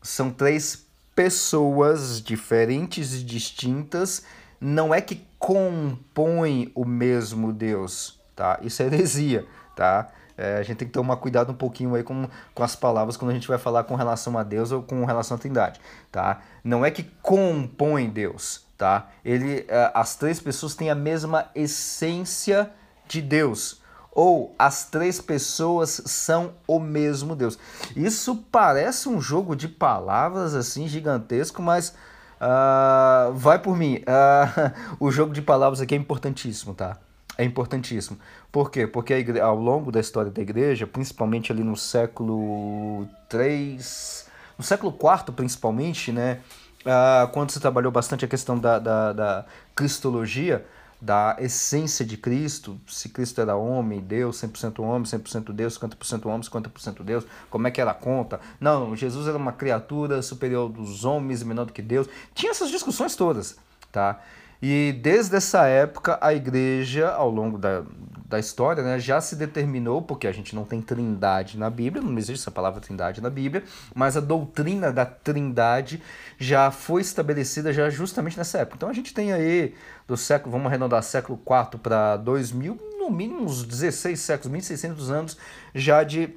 são 0.00 0.30
três 0.30 0.86
pessoas 1.16 2.22
diferentes 2.22 3.12
e 3.12 3.24
distintas 3.24 4.22
não 4.60 4.94
é 4.94 5.00
que 5.00 5.26
compõe 5.36 6.70
o 6.76 6.84
mesmo 6.84 7.52
Deus, 7.52 8.20
tá? 8.36 8.60
Isso 8.62 8.82
é 8.82 8.86
heresia, 8.86 9.44
tá? 9.74 10.08
É, 10.38 10.58
a 10.58 10.62
gente 10.62 10.76
tem 10.76 10.86
que 10.88 10.94
tomar 10.94 11.16
cuidado 11.16 11.50
um 11.50 11.56
pouquinho 11.56 11.94
aí 11.94 12.04
com, 12.04 12.28
com 12.54 12.62
as 12.62 12.76
palavras 12.76 13.16
quando 13.16 13.30
a 13.30 13.34
gente 13.34 13.48
vai 13.48 13.58
falar 13.58 13.84
com 13.84 13.96
relação 13.96 14.38
a 14.38 14.42
Deus 14.42 14.70
ou 14.70 14.82
com 14.82 15.04
relação 15.04 15.36
à 15.36 15.40
Trindade, 15.40 15.80
tá? 16.12 16.40
Não 16.62 16.84
é 16.84 16.90
que 16.90 17.02
compõe 17.20 18.08
Deus, 18.08 18.64
tá? 18.78 19.08
Ele, 19.24 19.64
é, 19.66 19.90
as 19.92 20.14
três 20.14 20.38
pessoas 20.38 20.76
têm 20.76 20.88
a 20.88 20.94
mesma 20.94 21.50
essência 21.52 22.70
de 23.08 23.20
Deus, 23.20 23.80
ou 24.16 24.54
as 24.58 24.86
três 24.86 25.20
pessoas 25.20 26.00
são 26.06 26.54
o 26.66 26.80
mesmo 26.80 27.36
Deus. 27.36 27.58
Isso 27.94 28.36
parece 28.50 29.10
um 29.10 29.20
jogo 29.20 29.54
de 29.54 29.68
palavras 29.68 30.54
assim 30.54 30.88
gigantesco, 30.88 31.60
mas 31.60 31.94
Uh, 32.38 33.32
vai 33.32 33.58
por 33.58 33.74
mim. 33.74 33.96
Uh, 34.00 34.96
o 35.00 35.10
jogo 35.10 35.32
de 35.32 35.40
palavras 35.40 35.80
aqui 35.80 35.94
é 35.94 35.96
importantíssimo, 35.96 36.74
tá? 36.74 36.98
É 37.38 37.42
importantíssimo. 37.42 38.18
Por 38.52 38.70
quê? 38.70 38.86
Porque 38.86 39.16
igre... 39.16 39.40
ao 39.40 39.56
longo 39.56 39.90
da 39.90 40.00
história 40.00 40.30
da 40.30 40.42
igreja, 40.42 40.86
principalmente 40.86 41.50
ali 41.50 41.64
no 41.64 41.74
século 41.74 43.08
3, 43.30 44.26
no 44.58 44.62
século 44.62 44.92
4 44.92 45.32
principalmente, 45.32 46.12
né? 46.12 46.40
Uh, 46.82 47.26
quando 47.32 47.52
se 47.52 47.58
trabalhou 47.58 47.90
bastante 47.90 48.26
a 48.26 48.28
questão 48.28 48.58
da, 48.58 48.78
da, 48.78 49.12
da 49.14 49.46
cristologia, 49.74 50.66
da 51.00 51.36
essência 51.38 52.04
de 52.04 52.16
Cristo, 52.16 52.80
se 52.86 53.08
Cristo 53.08 53.40
era 53.40 53.54
homem, 53.54 54.00
Deus, 54.00 54.40
100% 54.40 54.82
homem, 54.82 55.02
100% 55.02 55.52
Deus, 55.52 55.78
50% 55.78 56.26
homem, 56.26 56.40
50% 56.40 57.02
Deus, 57.02 57.26
como 57.50 57.66
é 57.66 57.70
que 57.70 57.80
era 57.80 57.90
a 57.90 57.94
conta? 57.94 58.40
Não, 58.58 58.96
Jesus 58.96 59.28
era 59.28 59.36
uma 59.36 59.52
criatura 59.52 60.22
superior 60.22 60.68
dos 60.70 61.04
homens, 61.04 61.42
menor 61.42 61.66
do 61.66 61.72
que 61.72 61.82
Deus. 61.82 62.08
Tinha 62.34 62.50
essas 62.50 62.70
discussões 62.70 63.14
todas, 63.14 63.56
tá? 63.92 64.20
E 64.60 64.98
desde 65.02 65.36
essa 65.36 65.66
época 65.66 66.18
a 66.20 66.32
igreja, 66.32 67.10
ao 67.10 67.30
longo 67.30 67.58
da, 67.58 67.82
da 68.28 68.38
história, 68.38 68.82
né, 68.82 68.98
já 68.98 69.20
se 69.20 69.36
determinou, 69.36 70.02
porque 70.02 70.26
a 70.26 70.32
gente 70.32 70.54
não 70.54 70.64
tem 70.64 70.82
trindade 70.82 71.58
na 71.58 71.70
Bíblia, 71.70 72.02
não 72.02 72.16
existe 72.18 72.42
essa 72.42 72.50
palavra 72.50 72.80
trindade 72.80 73.20
na 73.20 73.30
Bíblia, 73.30 73.62
mas 73.94 74.16
a 74.16 74.20
doutrina 74.20 74.92
da 74.92 75.06
trindade 75.06 76.02
já 76.38 76.70
foi 76.70 77.02
estabelecida 77.02 77.72
já 77.72 77.88
justamente 77.88 78.36
nessa 78.36 78.58
época. 78.58 78.76
Então 78.76 78.88
a 78.88 78.92
gente 78.92 79.14
tem 79.14 79.32
aí 79.32 79.74
do 80.08 80.16
século, 80.16 80.52
vamos 80.52 80.66
arredondar, 80.66 81.02
século 81.02 81.38
IV 81.38 81.78
para 81.80 82.16
2000, 82.16 82.78
no 82.98 83.10
mínimo 83.10 83.44
uns 83.44 83.62
16 83.62 84.18
séculos, 84.18 84.50
1600 84.50 85.10
anos 85.10 85.36
já 85.74 86.02
de 86.02 86.34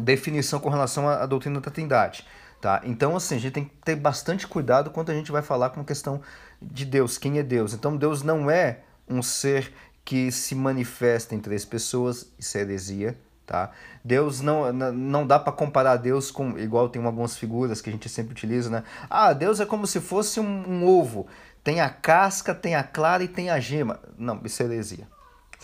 definição 0.00 0.58
com 0.58 0.70
relação 0.70 1.08
à, 1.08 1.26
doutrina 1.26 1.60
da 1.60 1.70
trindade. 1.70 2.26
Tá? 2.60 2.80
Então, 2.84 3.16
assim, 3.16 3.34
a 3.34 3.38
gente 3.38 3.52
tem 3.52 3.64
que 3.64 3.74
ter 3.84 3.96
bastante 3.96 4.46
cuidado 4.46 4.90
quando 4.90 5.10
a 5.10 5.14
gente 5.14 5.32
vai 5.32 5.42
falar 5.42 5.70
com 5.70 5.84
questão 5.84 6.20
de 6.70 6.84
Deus, 6.84 7.18
quem 7.18 7.38
é 7.38 7.42
Deus. 7.42 7.74
Então, 7.74 7.96
Deus 7.96 8.22
não 8.22 8.50
é 8.50 8.80
um 9.08 9.22
ser 9.22 9.72
que 10.04 10.30
se 10.32 10.54
manifesta 10.54 11.34
em 11.34 11.40
três 11.40 11.64
pessoas, 11.64 12.32
isso 12.38 12.58
é 12.58 12.60
heresia, 12.62 13.16
Tá? 13.46 13.70
Deus 14.04 14.40
não, 14.40 14.72
não 14.72 15.26
dá 15.26 15.38
para 15.38 15.52
comparar 15.52 15.96
Deus 15.96 16.30
com. 16.30 16.56
Igual 16.58 16.88
tem 16.88 17.04
algumas 17.04 17.36
figuras 17.36 17.80
que 17.80 17.90
a 17.90 17.92
gente 17.92 18.08
sempre 18.08 18.32
utiliza, 18.32 18.70
né? 18.70 18.84
Ah, 19.10 19.32
Deus 19.32 19.60
é 19.60 19.66
como 19.66 19.86
se 19.86 20.00
fosse 20.00 20.38
um, 20.38 20.68
um 20.68 20.86
ovo. 20.86 21.26
Tem 21.62 21.80
a 21.80 21.90
casca, 21.90 22.54
tem 22.54 22.74
a 22.74 22.82
clara 22.82 23.22
e 23.22 23.28
tem 23.28 23.50
a 23.50 23.60
gema. 23.60 24.00
Não, 24.16 24.40
isso 24.44 24.62
é 24.62 24.66
heresia. 24.66 25.06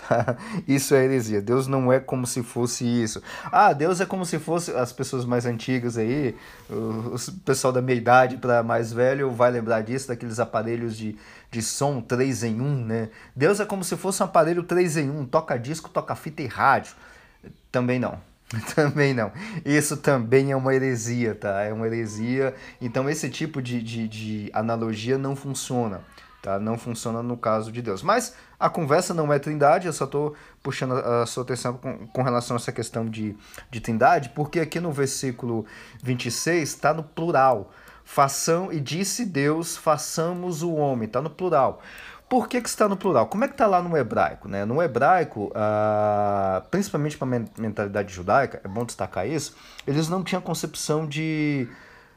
isso 0.66 0.94
é 0.94 1.04
heresia. 1.04 1.40
Deus 1.40 1.66
não 1.66 1.92
é 1.92 2.00
como 2.00 2.26
se 2.26 2.42
fosse 2.42 2.84
isso. 2.84 3.22
Ah, 3.50 3.72
Deus 3.72 4.00
é 4.00 4.06
como 4.06 4.24
se 4.24 4.38
fosse 4.38 4.70
as 4.72 4.92
pessoas 4.92 5.24
mais 5.24 5.46
antigas 5.46 5.98
aí, 5.98 6.34
o, 6.68 7.14
o 7.14 7.32
pessoal 7.44 7.72
da 7.72 7.82
meia 7.82 7.96
idade 7.96 8.36
para 8.36 8.62
mais 8.62 8.92
velho 8.92 9.30
vai 9.30 9.50
lembrar 9.50 9.82
disso, 9.82 10.08
daqueles 10.08 10.38
aparelhos 10.38 10.96
de, 10.96 11.16
de 11.50 11.62
som 11.62 12.00
3 12.00 12.44
em 12.44 12.60
1, 12.60 12.84
né? 12.84 13.08
Deus 13.34 13.60
é 13.60 13.64
como 13.64 13.84
se 13.84 13.96
fosse 13.96 14.22
um 14.22 14.26
aparelho 14.26 14.62
3 14.62 14.96
em 14.98 15.10
1, 15.10 15.26
toca 15.26 15.58
disco, 15.58 15.88
toca 15.88 16.14
fita 16.14 16.42
e 16.42 16.46
rádio. 16.46 16.94
Também 17.70 17.98
não. 17.98 18.20
Também 18.74 19.12
não. 19.12 19.30
Isso 19.62 19.98
também 19.98 20.52
é 20.52 20.56
uma 20.56 20.74
heresia, 20.74 21.34
tá? 21.34 21.60
É 21.62 21.70
uma 21.70 21.86
heresia. 21.86 22.54
Então 22.80 23.08
esse 23.08 23.28
tipo 23.28 23.60
de, 23.60 23.82
de, 23.82 24.08
de 24.08 24.50
analogia 24.54 25.18
não 25.18 25.36
funciona. 25.36 26.00
Tá? 26.42 26.58
Não 26.58 26.78
funciona 26.78 27.22
no 27.22 27.36
caso 27.36 27.72
de 27.72 27.82
Deus. 27.82 28.02
Mas 28.02 28.34
a 28.58 28.70
conversa 28.70 29.12
não 29.12 29.32
é 29.32 29.38
trindade, 29.38 29.86
eu 29.86 29.92
só 29.92 30.04
estou 30.04 30.34
puxando 30.62 30.94
a 30.94 31.26
sua 31.26 31.42
atenção 31.42 31.74
com, 31.74 32.06
com 32.06 32.22
relação 32.22 32.56
a 32.56 32.58
essa 32.58 32.72
questão 32.72 33.06
de, 33.06 33.36
de 33.70 33.80
trindade, 33.80 34.30
porque 34.30 34.60
aqui 34.60 34.78
no 34.78 34.92
versículo 34.92 35.66
26 36.02 36.68
está 36.68 36.94
no 36.94 37.02
plural. 37.02 37.72
Façam, 38.04 38.72
e 38.72 38.80
disse 38.80 39.24
Deus, 39.24 39.76
façamos 39.76 40.62
o 40.62 40.72
homem, 40.74 41.06
está 41.06 41.20
no 41.20 41.28
plural. 41.28 41.82
Por 42.28 42.46
que, 42.46 42.60
que 42.60 42.68
está 42.68 42.86
no 42.88 42.96
plural? 42.96 43.26
Como 43.26 43.44
é 43.44 43.48
que 43.48 43.54
está 43.54 43.66
lá 43.66 43.82
no 43.82 43.96
hebraico? 43.96 44.48
Né? 44.48 44.64
No 44.64 44.82
hebraico, 44.82 45.50
ah, 45.54 46.62
principalmente 46.70 47.16
para 47.16 47.26
a 47.36 47.60
mentalidade 47.60 48.12
judaica, 48.12 48.60
é 48.62 48.68
bom 48.68 48.84
destacar 48.84 49.26
isso, 49.26 49.56
eles 49.86 50.08
não 50.08 50.22
tinham 50.22 50.42
concepção 50.42 51.06
de, 51.06 51.66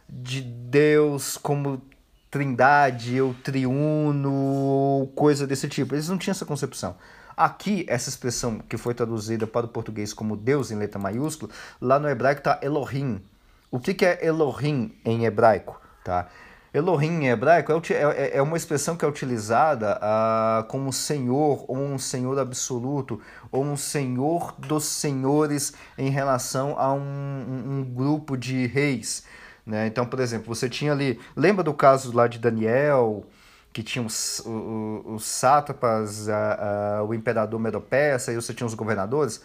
de 0.10 0.42
Deus 0.42 1.38
como 1.38 1.82
trindade 2.32 3.22
ou 3.22 3.34
triuno 3.34 4.34
ou 4.34 5.08
coisa 5.08 5.46
desse 5.46 5.68
tipo. 5.68 5.94
Eles 5.94 6.08
não 6.08 6.18
tinham 6.18 6.32
essa 6.32 6.46
concepção. 6.46 6.96
Aqui, 7.36 7.86
essa 7.88 8.10
expressão 8.10 8.60
que 8.60 8.78
foi 8.78 8.94
traduzida 8.94 9.46
para 9.46 9.66
o 9.66 9.70
português 9.70 10.14
como 10.14 10.38
Deus 10.38 10.72
em 10.72 10.76
letra 10.76 11.00
maiúscula, 11.00 11.52
lá 11.80 12.00
no 12.00 12.08
hebraico 12.08 12.40
está 12.40 12.60
Elohim. 12.62 13.22
O 13.70 13.80
que, 13.80 13.94
que 13.94 14.06
é 14.06 14.26
Elohim 14.26 14.96
em 15.04 15.26
hebraico? 15.26 15.80
Tá? 16.04 16.28
Elohim 16.74 17.24
em 17.24 17.28
hebraico 17.28 17.72
é, 17.72 17.96
é, 17.96 18.38
é 18.38 18.42
uma 18.42 18.56
expressão 18.56 18.96
que 18.96 19.04
é 19.04 19.08
utilizada 19.08 20.00
ah, 20.02 20.66
como 20.70 20.94
senhor, 20.94 21.66
ou 21.68 21.78
um 21.78 22.00
senhor 22.00 22.40
absoluto, 22.40 23.20
ou 23.52 23.64
um 23.64 23.76
senhor 23.76 24.56
dos 24.58 24.86
senhores 24.86 25.74
em 25.98 26.10
relação 26.10 26.80
a 26.80 26.94
um, 26.94 27.02
um 27.02 27.84
grupo 27.84 28.38
de 28.38 28.68
reis. 28.68 29.26
Né? 29.66 29.88
Então, 29.88 30.06
por 30.06 30.20
exemplo, 30.20 30.54
você 30.54 30.70
tinha 30.70 30.92
ali. 30.92 31.20
Lembra 31.36 31.64
do 31.64 31.74
caso 31.74 32.16
lá 32.16 32.28
de 32.28 32.40
Daniel, 32.40 33.26
que 33.72 33.84
tinha 33.84 34.06
os, 34.06 34.40
os, 34.46 35.06
os 35.06 35.26
sátrapas, 35.26 36.28
a, 36.30 36.98
a, 37.00 37.04
o 37.04 37.14
imperador 37.14 37.60
Medo-Persa, 37.60 38.32
e 38.32 38.36
você 38.36 38.54
tinha 38.54 38.68
os 38.68 38.74
governadores? 38.74 39.42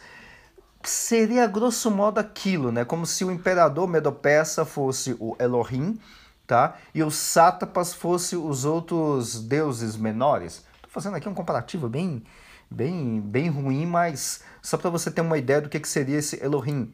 Seria 0.82 1.46
grosso 1.46 1.90
modo 1.90 2.18
aquilo, 2.18 2.70
né? 2.70 2.84
Como 2.84 3.04
se 3.06 3.24
o 3.24 3.30
imperador 3.30 3.88
Medo-Persa 3.88 4.64
fosse 4.64 5.16
o 5.18 5.36
Elohim 5.38 5.98
tá? 6.46 6.76
E 6.94 7.02
os 7.02 7.16
sátrapas 7.16 7.92
fossem 7.92 8.38
os 8.38 8.64
outros 8.64 9.40
deuses 9.40 9.96
menores. 9.96 10.64
Fazendo 10.96 11.14
aqui 11.14 11.28
um 11.28 11.34
comparativo 11.34 11.90
bem, 11.90 12.22
bem, 12.70 13.20
bem 13.20 13.50
ruim, 13.50 13.84
mas 13.84 14.40
só 14.62 14.78
para 14.78 14.88
você 14.88 15.10
ter 15.10 15.20
uma 15.20 15.36
ideia 15.36 15.60
do 15.60 15.68
que, 15.68 15.78
que 15.78 15.86
seria 15.86 16.16
esse 16.16 16.42
Elohim. 16.42 16.90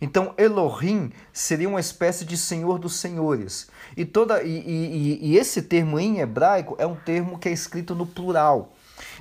Então, 0.00 0.34
Elohim 0.36 1.12
seria 1.32 1.68
uma 1.68 1.78
espécie 1.78 2.24
de 2.24 2.36
senhor 2.36 2.80
dos 2.80 2.96
senhores. 2.96 3.68
E, 3.96 4.04
toda, 4.04 4.42
e, 4.42 4.58
e, 4.58 5.18
e 5.22 5.38
esse 5.38 5.62
termo 5.62 6.00
em 6.00 6.18
hebraico 6.18 6.74
é 6.80 6.84
um 6.84 6.96
termo 6.96 7.38
que 7.38 7.48
é 7.48 7.52
escrito 7.52 7.94
no 7.94 8.04
plural. 8.04 8.72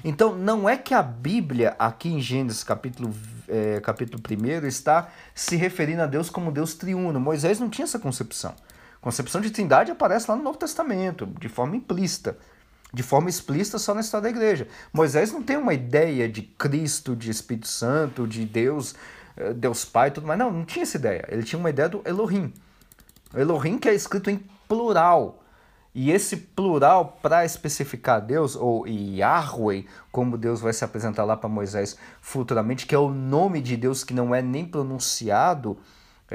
Então, 0.03 0.33
não 0.33 0.67
é 0.67 0.77
que 0.77 0.95
a 0.95 1.03
Bíblia, 1.03 1.75
aqui 1.77 2.09
em 2.09 2.19
Gênesis 2.19 2.63
capítulo, 2.63 3.13
é, 3.47 3.79
capítulo 3.81 4.19
1, 4.19 4.65
está 4.65 5.09
se 5.35 5.55
referindo 5.55 6.01
a 6.01 6.07
Deus 6.07 6.27
como 6.27 6.51
Deus 6.51 6.73
triuno. 6.73 7.19
Moisés 7.19 7.59
não 7.59 7.69
tinha 7.69 7.85
essa 7.85 7.99
concepção. 7.99 8.55
Concepção 8.99 9.41
de 9.41 9.51
trindade 9.51 9.91
aparece 9.91 10.25
lá 10.27 10.35
no 10.35 10.41
Novo 10.41 10.57
Testamento, 10.57 11.27
de 11.39 11.47
forma 11.47 11.75
implícita. 11.75 12.35
De 12.93 13.01
forma 13.01 13.29
explícita 13.29 13.79
só 13.79 13.93
na 13.93 14.01
história 14.01 14.23
da 14.23 14.29
igreja. 14.29 14.67
Moisés 14.91 15.31
não 15.31 15.41
tem 15.41 15.57
uma 15.57 15.73
ideia 15.73 16.29
de 16.29 16.43
Cristo, 16.43 17.15
de 17.15 17.31
Espírito 17.31 17.67
Santo, 17.67 18.27
de 18.27 18.45
Deus, 18.45 18.93
eh, 19.35 19.53
Deus 19.53 19.83
Pai 19.83 20.11
tudo 20.11 20.27
mais. 20.27 20.37
Não, 20.37 20.51
não 20.51 20.63
tinha 20.63 20.83
essa 20.83 20.97
ideia. 20.97 21.25
Ele 21.27 21.43
tinha 21.43 21.59
uma 21.59 21.71
ideia 21.71 21.89
do 21.89 22.01
Elohim. 22.05 22.53
Elohim 23.33 23.79
que 23.79 23.89
é 23.89 23.95
escrito 23.95 24.29
em 24.29 24.39
plural. 24.67 25.43
E 25.95 26.11
esse 26.11 26.37
plural, 26.37 27.19
para 27.21 27.45
especificar 27.45 28.19
Deus, 28.19 28.55
ou 28.55 28.87
Yahweh, 28.87 29.85
como 30.11 30.37
Deus 30.37 30.59
vai 30.59 30.73
se 30.73 30.83
apresentar 30.83 31.23
lá 31.23 31.37
para 31.37 31.47
Moisés 31.47 31.95
futuramente, 32.19 32.87
que 32.87 32.95
é 32.95 32.97
o 32.97 33.09
nome 33.09 33.61
de 33.61 33.77
Deus 33.77 34.03
que 34.03 34.13
não 34.13 34.33
é 34.33 34.41
nem 34.41 34.65
pronunciado, 34.65 35.77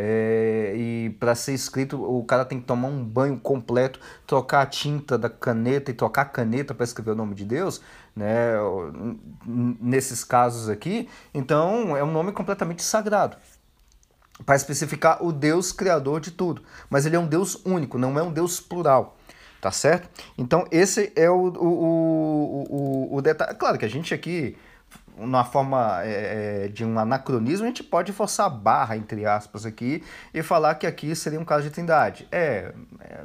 é, 0.01 0.75
e 0.77 1.11
para 1.19 1.35
ser 1.35 1.55
escrito, 1.55 2.01
o 2.01 2.23
cara 2.23 2.45
tem 2.45 2.61
que 2.61 2.65
tomar 2.65 2.87
um 2.87 3.05
banho 3.05 3.37
completo, 3.37 3.99
trocar 4.29 4.63
a 4.63 4.67
tinta 4.67 5.19
da 5.19 5.29
caneta 5.29 5.91
e 5.91 5.95
trocar 5.95 6.23
a 6.23 6.25
caneta 6.25 6.73
para 6.73 6.85
escrever 6.85 7.11
o 7.11 7.15
nome 7.17 7.35
de 7.35 7.45
Deus, 7.45 7.81
né? 8.15 8.53
Nesses 9.45 10.23
casos 10.23 10.69
aqui, 10.69 11.09
então 11.35 11.97
é 11.97 12.05
um 12.05 12.13
nome 12.13 12.31
completamente 12.31 12.81
sagrado 12.81 13.37
para 14.47 14.55
especificar 14.55 15.21
o 15.21 15.33
Deus 15.33 15.73
criador 15.73 16.21
de 16.21 16.31
tudo. 16.31 16.63
Mas 16.89 17.05
ele 17.05 17.17
é 17.17 17.19
um 17.19 17.27
Deus 17.27 17.61
único, 17.65 17.99
não 17.99 18.17
é 18.17 18.23
um 18.23 18.33
Deus 18.33 18.61
plural. 18.61 19.17
Tá 19.61 19.73
certo? 19.73 20.09
Então, 20.39 20.65
esse 20.71 21.13
é 21.17 21.29
o, 21.29 21.35
o, 21.35 21.67
o, 21.67 22.67
o, 22.71 23.17
o 23.17 23.21
detalhe. 23.21 23.59
Claro 23.59 23.77
que 23.77 23.85
a 23.85 23.89
gente 23.89 24.15
aqui 24.15 24.57
numa 25.19 25.45
forma 25.45 26.01
é, 26.03 26.65
é, 26.65 26.69
de 26.69 26.85
um 26.85 26.99
anacronismo, 26.99 27.65
a 27.65 27.69
gente 27.69 27.83
pode 27.83 28.13
forçar 28.13 28.47
a 28.47 28.51
barra, 28.51 28.97
entre 28.97 29.27
aspas, 29.27 29.67
aqui, 29.67 30.03
e 30.33 30.43
falar 30.43 30.75
que 30.77 30.87
aqui 30.87 31.15
seria 31.15 31.41
um 31.41 31.45
caso 31.45 31.65
de 31.65 31.71
trindade. 31.71 32.27
É, 32.31 32.73
é 33.01 33.25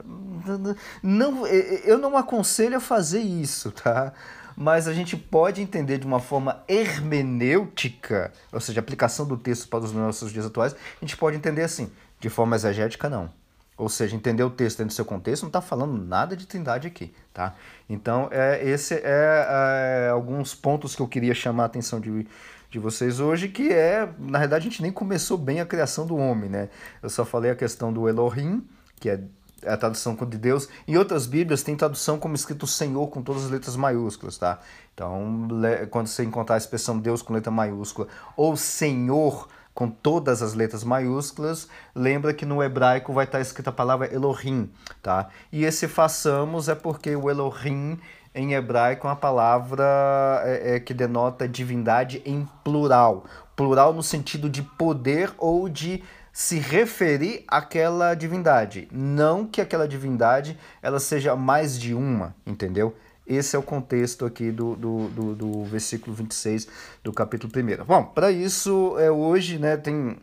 não, 1.01 1.45
é, 1.45 1.55
é, 1.55 1.81
eu 1.85 1.97
não 1.97 2.17
aconselho 2.17 2.77
a 2.77 2.79
fazer 2.79 3.21
isso, 3.21 3.71
tá? 3.71 4.13
Mas 4.55 4.87
a 4.87 4.93
gente 4.93 5.17
pode 5.17 5.61
entender 5.61 5.97
de 5.97 6.05
uma 6.05 6.19
forma 6.19 6.63
hermenêutica, 6.67 8.31
ou 8.51 8.59
seja, 8.59 8.79
aplicação 8.79 9.25
do 9.25 9.35
texto 9.37 9.67
para 9.67 9.79
os 9.79 9.91
nossos 9.91 10.31
dias 10.31 10.45
atuais, 10.45 10.73
a 10.73 11.05
gente 11.05 11.17
pode 11.17 11.35
entender 11.35 11.63
assim, 11.63 11.91
de 12.19 12.29
forma 12.29 12.55
exegética, 12.55 13.09
não. 13.09 13.42
Ou 13.83 13.89
seja, 13.89 14.15
entender 14.15 14.43
o 14.43 14.49
texto 14.49 14.77
dentro 14.77 14.93
do 14.93 14.95
seu 14.95 15.03
contexto 15.03 15.43
não 15.43 15.49
está 15.49 15.59
falando 15.59 16.01
nada 16.01 16.37
de 16.37 16.47
trindade 16.47 16.87
aqui, 16.87 17.13
tá? 17.33 17.53
Então, 17.89 18.29
é, 18.31 18.65
esse 18.65 18.93
é, 18.93 19.01
é, 19.03 20.09
alguns 20.09 20.55
pontos 20.55 20.95
que 20.95 21.01
eu 21.01 21.07
queria 21.07 21.33
chamar 21.33 21.63
a 21.63 21.65
atenção 21.65 21.99
de, 21.99 22.25
de 22.71 22.79
vocês 22.79 23.19
hoje, 23.19 23.49
que 23.49 23.73
é, 23.73 24.07
na 24.17 24.37
realidade, 24.37 24.65
a 24.65 24.69
gente 24.69 24.81
nem 24.81 24.89
começou 24.89 25.37
bem 25.37 25.59
a 25.59 25.65
criação 25.65 26.07
do 26.07 26.15
homem, 26.15 26.49
né? 26.49 26.69
Eu 27.01 27.09
só 27.09 27.25
falei 27.25 27.51
a 27.51 27.55
questão 27.57 27.91
do 27.91 28.07
Elohim, 28.07 28.65
que 29.01 29.09
é 29.09 29.19
a 29.67 29.75
tradução 29.75 30.15
de 30.15 30.37
Deus. 30.37 30.69
Em 30.87 30.95
outras 30.95 31.27
Bíblias 31.27 31.61
tem 31.61 31.75
tradução 31.75 32.17
como 32.17 32.35
escrito 32.35 32.65
Senhor 32.65 33.05
com 33.07 33.21
todas 33.21 33.43
as 33.43 33.51
letras 33.51 33.75
maiúsculas, 33.75 34.37
tá? 34.37 34.61
Então, 34.93 35.45
quando 35.89 36.07
você 36.07 36.23
encontrar 36.23 36.55
a 36.55 36.57
expressão 36.57 36.97
Deus 36.97 37.21
com 37.21 37.33
letra 37.33 37.51
maiúscula 37.51 38.07
ou 38.37 38.55
Senhor 38.55 39.49
com 39.73 39.89
todas 39.89 40.41
as 40.41 40.53
letras 40.53 40.83
maiúsculas, 40.83 41.67
lembra 41.95 42.33
que 42.33 42.45
no 42.45 42.61
hebraico 42.61 43.11
vai 43.11 43.25
estar 43.25 43.41
escrita 43.41 43.69
a 43.69 43.73
palavra 43.73 44.13
Elohim, 44.13 44.69
tá? 45.01 45.29
E 45.51 45.65
esse 45.65 45.87
façamos 45.87 46.69
é 46.69 46.75
porque 46.75 47.15
o 47.15 47.29
Elohim 47.29 47.99
em 48.35 48.53
hebraico 48.53 49.07
é 49.07 49.09
uma 49.09 49.15
palavra 49.15 50.41
é, 50.43 50.75
é, 50.75 50.79
que 50.79 50.93
denota 50.93 51.47
divindade 51.47 52.21
em 52.25 52.47
plural. 52.63 53.25
Plural 53.55 53.93
no 53.93 54.01
sentido 54.01 54.49
de 54.49 54.63
poder 54.63 55.31
ou 55.37 55.69
de 55.69 56.03
se 56.31 56.57
referir 56.57 57.43
àquela 57.47 58.15
divindade. 58.15 58.87
Não 58.91 59.45
que 59.45 59.61
aquela 59.61 59.87
divindade 59.87 60.57
ela 60.81 60.99
seja 60.99 61.35
mais 61.35 61.79
de 61.79 61.93
uma, 61.93 62.35
entendeu? 62.45 62.95
Esse 63.25 63.55
é 63.55 63.59
o 63.59 63.63
contexto 63.63 64.25
aqui 64.25 64.51
do, 64.51 64.75
do, 64.75 65.07
do, 65.07 65.35
do 65.35 65.63
versículo 65.63 66.13
26 66.13 66.67
do 67.03 67.13
capítulo 67.13 67.51
1. 67.55 67.85
Bom, 67.85 68.03
para 68.03 68.31
isso, 68.31 68.97
é, 68.99 69.09
hoje, 69.09 69.57
né, 69.57 69.77
tem. 69.77 70.17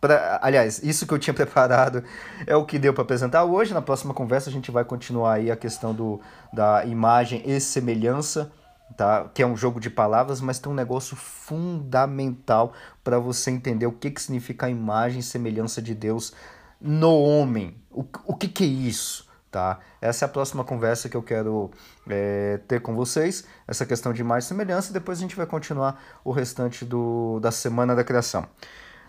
Pra, 0.00 0.38
aliás, 0.42 0.82
isso 0.82 1.06
que 1.06 1.12
eu 1.12 1.18
tinha 1.18 1.34
preparado 1.34 2.02
é 2.46 2.56
o 2.56 2.64
que 2.64 2.78
deu 2.78 2.94
para 2.94 3.02
apresentar 3.02 3.44
hoje. 3.44 3.74
Na 3.74 3.82
próxima 3.82 4.14
conversa 4.14 4.48
a 4.48 4.52
gente 4.52 4.70
vai 4.70 4.84
continuar 4.84 5.34
aí 5.34 5.50
a 5.50 5.56
questão 5.56 5.92
do, 5.92 6.20
da 6.52 6.86
imagem 6.86 7.42
e 7.44 7.60
semelhança, 7.60 8.50
tá? 8.96 9.28
que 9.34 9.42
é 9.42 9.46
um 9.46 9.56
jogo 9.56 9.78
de 9.78 9.90
palavras, 9.90 10.40
mas 10.40 10.58
tem 10.58 10.72
um 10.72 10.74
negócio 10.74 11.16
fundamental 11.16 12.72
para 13.04 13.18
você 13.18 13.50
entender 13.50 13.86
o 13.86 13.92
que, 13.92 14.10
que 14.10 14.22
significa 14.22 14.66
a 14.66 14.70
imagem 14.70 15.20
e 15.20 15.22
semelhança 15.22 15.82
de 15.82 15.94
Deus 15.94 16.32
no 16.80 17.14
homem. 17.14 17.76
O, 17.90 18.04
o 18.24 18.34
que, 18.34 18.48
que 18.48 18.64
é 18.64 18.66
isso? 18.66 19.25
Tá? 19.56 19.78
Essa 20.02 20.26
é 20.26 20.26
a 20.26 20.28
próxima 20.28 20.62
conversa 20.62 21.08
que 21.08 21.16
eu 21.16 21.22
quero 21.22 21.70
é, 22.06 22.60
ter 22.68 22.82
com 22.82 22.94
vocês, 22.94 23.46
essa 23.66 23.86
questão 23.86 24.12
de 24.12 24.22
e 24.22 24.42
semelhança, 24.42 24.90
e 24.90 24.92
depois 24.92 25.16
a 25.16 25.22
gente 25.22 25.34
vai 25.34 25.46
continuar 25.46 25.98
o 26.22 26.30
restante 26.30 26.84
do, 26.84 27.40
da 27.40 27.50
Semana 27.50 27.94
da 27.94 28.04
Criação. 28.04 28.44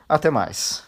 Até 0.08 0.30
mais! 0.30 0.86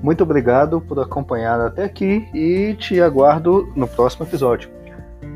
Muito 0.00 0.22
obrigado 0.22 0.80
por 0.80 1.00
acompanhar 1.00 1.60
até 1.60 1.82
aqui 1.82 2.28
e 2.32 2.76
te 2.78 3.00
aguardo 3.00 3.72
no 3.74 3.88
próximo 3.88 4.24
episódio. 4.24 4.70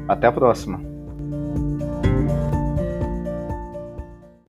Até 0.06 0.28
a 0.28 0.32
próxima! 0.32 0.97